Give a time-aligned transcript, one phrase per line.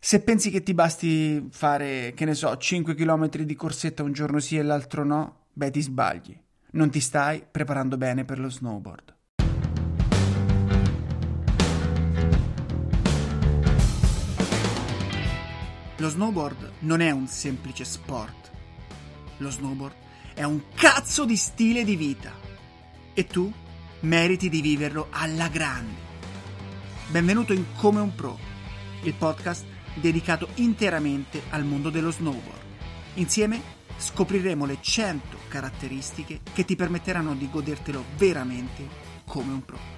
[0.00, 4.38] Se pensi che ti basti fare, che ne so, 5 km di corsetta un giorno
[4.38, 6.40] sì e l'altro no, beh ti sbagli.
[6.70, 9.16] Non ti stai preparando bene per lo snowboard.
[15.96, 18.52] Lo snowboard non è un semplice sport.
[19.38, 19.96] Lo snowboard
[20.34, 22.32] è un cazzo di stile di vita.
[23.14, 23.52] E tu
[24.00, 26.06] meriti di viverlo alla grande.
[27.08, 28.38] Benvenuto in Come un Pro,
[29.02, 32.66] il podcast dedicato interamente al mondo dello snowboard.
[33.14, 33.60] Insieme
[33.96, 38.86] scopriremo le 100 caratteristiche che ti permetteranno di godertelo veramente
[39.24, 39.97] come un pro.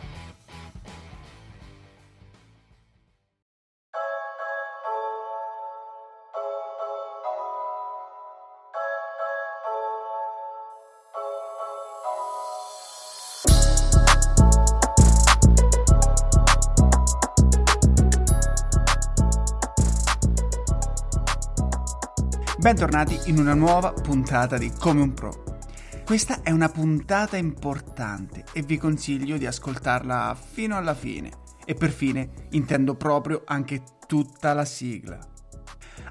[22.60, 25.60] Bentornati in una nuova puntata di Come un Pro.
[26.04, 31.30] Questa è una puntata importante e vi consiglio di ascoltarla fino alla fine.
[31.64, 35.18] E per fine intendo proprio anche tutta la sigla.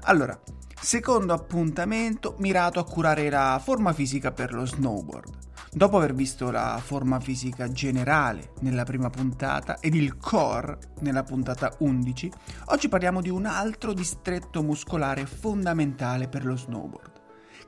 [0.06, 0.36] Allora,
[0.80, 5.39] secondo appuntamento mirato a curare la forma fisica per lo snowboard.
[5.72, 11.72] Dopo aver visto la forma fisica generale nella prima puntata ed il core nella puntata
[11.78, 12.32] 11,
[12.66, 17.12] oggi parliamo di un altro distretto muscolare fondamentale per lo snowboard,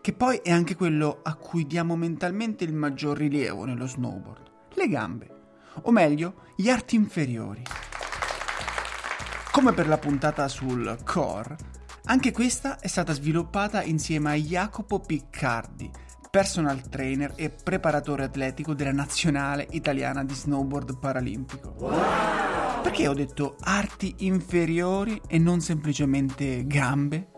[0.01, 4.89] che poi è anche quello a cui diamo mentalmente il maggior rilievo nello snowboard, le
[4.89, 5.37] gambe,
[5.83, 7.63] o meglio, gli arti inferiori.
[9.53, 11.57] Come per la puntata sul core,
[12.07, 15.89] anche questa è stata sviluppata insieme a Jacopo Piccardi,
[16.33, 21.75] personal trainer e preparatore atletico della nazionale italiana di snowboard paralimpico.
[21.79, 22.81] Wow!
[22.81, 27.29] Perché ho detto arti inferiori e non semplicemente gambe?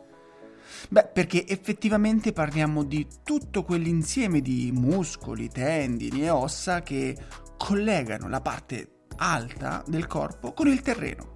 [0.88, 7.16] Beh, perché effettivamente parliamo di tutto quell'insieme di muscoli, tendini e ossa che
[7.56, 11.33] collegano la parte alta del corpo con il terreno.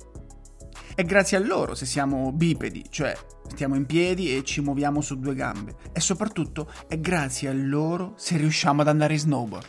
[0.98, 3.16] È grazie a loro se siamo bipedi, cioè
[3.46, 5.76] stiamo in piedi e ci muoviamo su due gambe.
[5.92, 9.66] E soprattutto è grazie a loro se riusciamo ad andare in snowboard.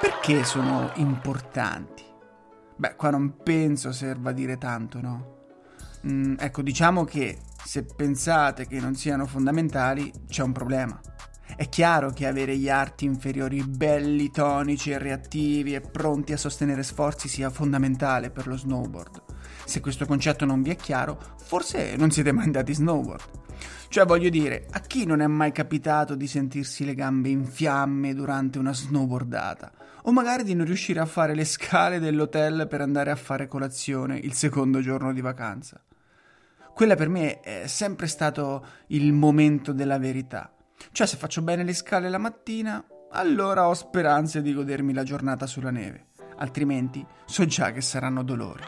[0.00, 2.04] Perché sono importanti?
[2.76, 5.46] Beh, qua non penso serva a dire tanto, no?
[6.06, 11.00] Mm, ecco, diciamo che se pensate che non siano fondamentali, c'è un problema.
[11.56, 16.84] È chiaro che avere gli arti inferiori belli, tonici e reattivi e pronti a sostenere
[16.84, 19.31] sforzi sia fondamentale per lo snowboard.
[19.72, 23.22] Se questo concetto non vi è chiaro, forse non siete mai andati snowboard.
[23.88, 28.12] Cioè voglio dire, a chi non è mai capitato di sentirsi le gambe in fiamme
[28.12, 29.72] durante una snowboardata?
[30.02, 34.18] O magari di non riuscire a fare le scale dell'hotel per andare a fare colazione
[34.18, 35.82] il secondo giorno di vacanza?
[36.74, 40.52] Quella per me è sempre stato il momento della verità.
[40.92, 45.46] Cioè se faccio bene le scale la mattina, allora ho speranze di godermi la giornata
[45.46, 46.08] sulla neve.
[46.36, 48.64] Altrimenti so già che saranno dolori.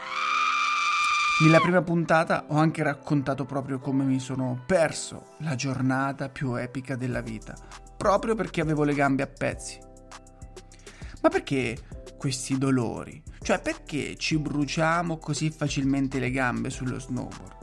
[1.37, 6.95] Nella prima puntata ho anche raccontato proprio come mi sono perso la giornata più epica
[6.95, 7.53] della vita,
[7.97, 9.77] proprio perché avevo le gambe a pezzi.
[11.21, 11.77] Ma perché
[12.17, 13.21] questi dolori?
[13.41, 17.53] Cioè perché ci bruciamo così facilmente le gambe sullo snowboard?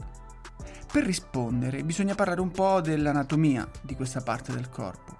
[0.91, 5.17] Per rispondere bisogna parlare un po' dell'anatomia di questa parte del corpo.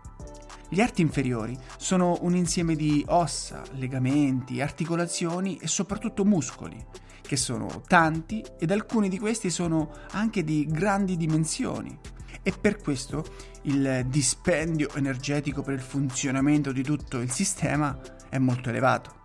[0.69, 7.02] Gli arti inferiori sono un insieme di ossa, legamenti, articolazioni e soprattutto muscoli
[7.33, 11.97] che sono tanti ed alcuni di questi sono anche di grandi dimensioni.
[12.44, 13.25] E per questo
[13.63, 17.99] il dispendio energetico per il funzionamento di tutto il sistema
[18.29, 19.16] è molto elevato.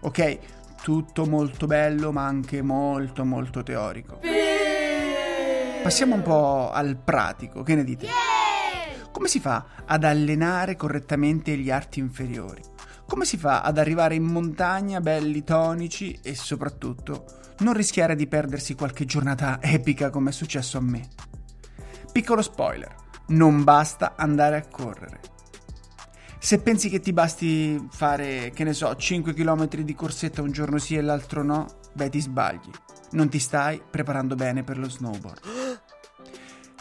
[0.00, 0.38] Ok,
[0.82, 4.18] tutto molto bello ma anche molto molto teorico.
[5.80, 8.08] Passiamo un po' al pratico, che ne dite?
[9.12, 12.71] Come si fa ad allenare correttamente gli arti inferiori?
[13.06, 17.24] Come si fa ad arrivare in montagna belli tonici e soprattutto
[17.58, 21.08] non rischiare di perdersi qualche giornata epica come è successo a me?
[22.10, 22.94] Piccolo spoiler,
[23.28, 25.20] non basta andare a correre.
[26.38, 30.78] Se pensi che ti basti fare, che ne so, 5 km di corsetta un giorno
[30.78, 32.70] sì e l'altro no, beh ti sbagli.
[33.12, 35.40] Non ti stai preparando bene per lo snowboard.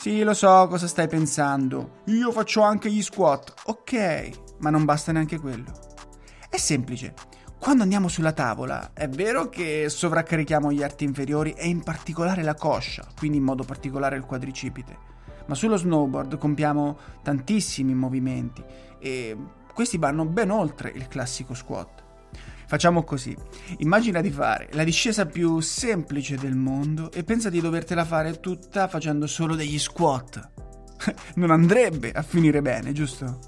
[0.02, 2.02] Sì, lo so cosa stai pensando.
[2.06, 3.54] Io faccio anche gli squat.
[3.66, 5.91] Ok, ma non basta neanche quello.
[6.62, 7.16] Semplice.
[7.58, 12.54] Quando andiamo sulla tavola, è vero che sovraccarichiamo gli arti inferiori e in particolare la
[12.54, 14.98] coscia, quindi in modo particolare il quadricipite,
[15.48, 18.64] ma sullo snowboard compiamo tantissimi movimenti
[19.00, 19.36] e
[19.74, 22.04] questi vanno ben oltre il classico squat.
[22.68, 23.36] Facciamo così.
[23.80, 28.88] Immagina di fare la discesa più semplice del mondo e pensa di dovertela fare tutta
[28.88, 30.50] facendo solo degli squat.
[31.36, 33.40] non andrebbe a finire bene, giusto?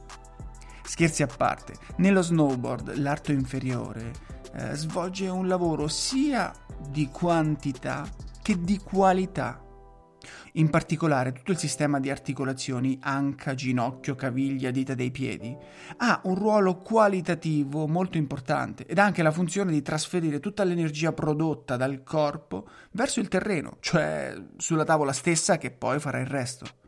[0.94, 4.12] Scherzi a parte, nello snowboard l'arto inferiore
[4.54, 6.54] eh, svolge un lavoro sia
[6.88, 8.07] di quantità
[8.44, 9.60] che di qualità.
[10.51, 15.57] In particolare tutto il sistema di articolazioni anca, ginocchio, caviglia, dita dei piedi
[15.98, 21.12] ha un ruolo qualitativo molto importante ed ha anche la funzione di trasferire tutta l'energia
[21.12, 26.81] prodotta dal corpo verso il terreno, cioè sulla tavola stessa che poi farà il resto.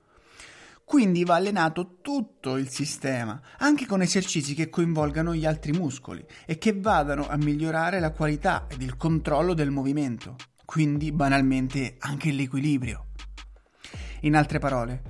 [0.86, 6.60] Quindi va allenato tutto il sistema, anche con esercizi che coinvolgano gli altri muscoli e
[6.60, 13.08] che vadano a migliorare la qualità ed il controllo del movimento, quindi banalmente anche l'equilibrio.
[14.22, 15.02] In altre parole,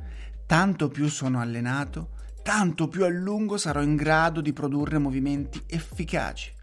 [0.48, 2.12] tanto più sono allenato,
[2.42, 6.54] tanto più a lungo sarò in grado di produrre movimenti efficaci.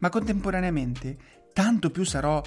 [0.00, 1.16] Ma contemporaneamente,
[1.52, 2.42] tanto più sarò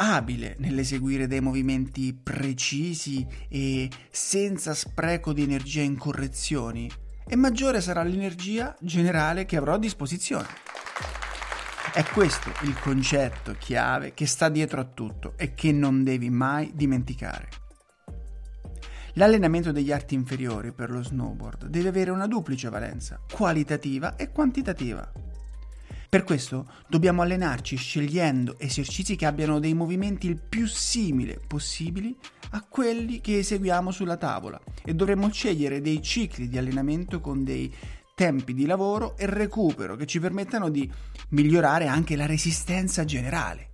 [0.00, 6.90] abile nell'eseguire dei movimenti precisi e senza spreco di energia in correzioni,
[7.26, 10.46] e maggiore sarà l'energia generale che avrò a disposizione.
[11.92, 16.72] È questo il concetto chiave che sta dietro a tutto e che non devi mai
[16.74, 17.48] dimenticare.
[19.14, 25.10] L'allenamento degli arti inferiori per lo snowboard deve avere una duplice valenza, qualitativa e quantitativa.
[26.08, 32.16] Per questo dobbiamo allenarci scegliendo esercizi che abbiano dei movimenti il più simile possibili
[32.52, 37.70] a quelli che eseguiamo sulla tavola e dovremo scegliere dei cicli di allenamento con dei
[38.14, 40.90] tempi di lavoro e recupero che ci permettano di
[41.30, 43.72] migliorare anche la resistenza generale.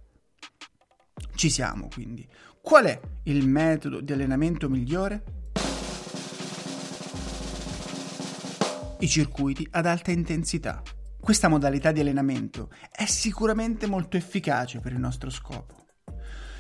[1.36, 2.26] Ci siamo quindi.
[2.60, 5.22] Qual è il metodo di allenamento migliore?
[8.98, 10.82] I circuiti ad alta intensità.
[11.24, 15.86] Questa modalità di allenamento è sicuramente molto efficace per il nostro scopo.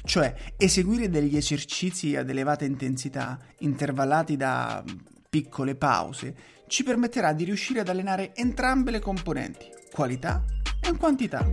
[0.02, 4.82] Cioè, eseguire degli esercizi ad elevata intensità, intervallati da
[5.28, 6.34] piccole pause,
[6.66, 10.42] ci permetterà di riuscire ad allenare entrambe le componenti, qualità
[10.80, 11.46] e quantità.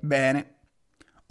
[0.00, 0.54] Bene,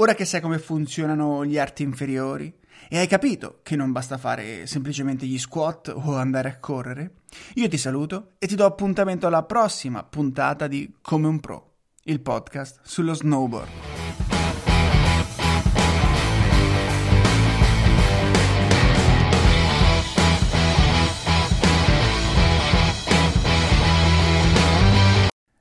[0.02, 2.54] ora che sai come funzionano gli arti inferiori,
[2.88, 7.16] e hai capito che non basta fare semplicemente gli squat o andare a correre?
[7.56, 11.74] Io ti saluto e ti do appuntamento alla prossima puntata di Come un Pro,
[12.04, 13.70] il podcast sullo snowboard.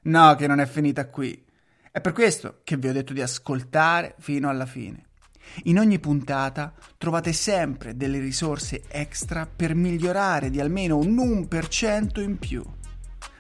[0.02, 1.46] No, che non è finita qui.
[1.98, 5.06] È per questo che vi ho detto di ascoltare fino alla fine.
[5.64, 11.16] In ogni puntata trovate sempre delle risorse extra per migliorare di almeno un
[11.50, 12.64] 1% in più.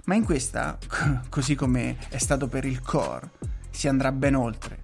[0.06, 0.76] Ma in questa,
[1.30, 3.30] così come è stato per il core,
[3.70, 4.78] si andrà ben oltre.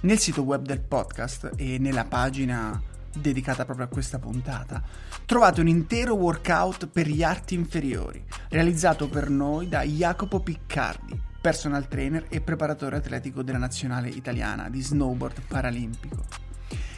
[0.00, 2.78] Nel sito web del podcast e nella pagina
[3.18, 4.82] dedicata proprio a questa puntata,
[5.24, 11.88] trovate un intero workout per gli arti inferiori, realizzato per noi da Jacopo Piccardi, personal
[11.88, 16.24] trainer e preparatore atletico della nazionale italiana di snowboard paralimpico.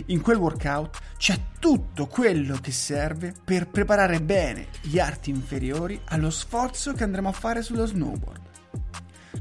[0.07, 6.31] In quel workout c'è tutto quello che serve per preparare bene gli arti inferiori allo
[6.31, 8.49] sforzo che andremo a fare sullo snowboard.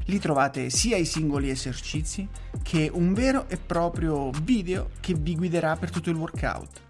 [0.04, 2.28] Lì trovate sia i singoli esercizi
[2.62, 6.82] che un vero e proprio video che vi guiderà per tutto il workout,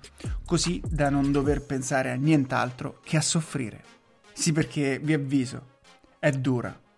[0.44, 3.84] così da non dover pensare a nient'altro che a soffrire.
[4.32, 5.78] Sì perché vi avviso,
[6.18, 6.88] è dura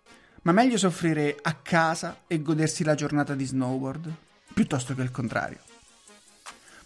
[0.42, 4.12] ma meglio soffrire a casa e godersi la giornata di snowboard
[4.52, 5.58] piuttosto che il contrario.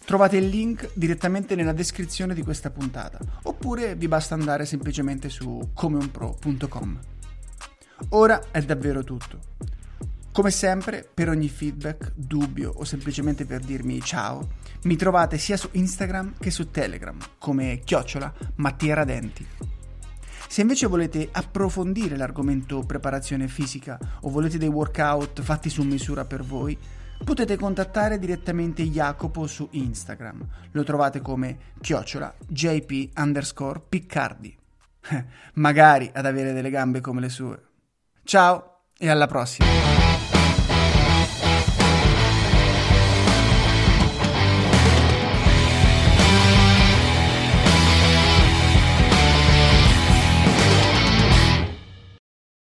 [0.05, 5.71] Trovate il link direttamente nella descrizione di questa puntata, oppure vi basta andare semplicemente su
[5.73, 6.99] comeunpro.com.
[8.09, 9.39] Ora è davvero tutto.
[10.31, 14.47] Come sempre, per ogni feedback, dubbio o semplicemente per dirmi ciao,
[14.83, 19.45] mi trovate sia su Instagram che su Telegram come chiocciola Mattia Radenti.
[20.47, 26.43] Se invece volete approfondire l'argomento preparazione fisica o volete dei workout fatti su misura per
[26.43, 26.77] voi,
[27.23, 30.47] potete contattare direttamente Jacopo su Instagram.
[30.71, 34.55] Lo trovate come chiocciola jp underscore piccardi.
[35.55, 37.61] Magari ad avere delle gambe come le sue.
[38.23, 39.96] Ciao e alla prossima!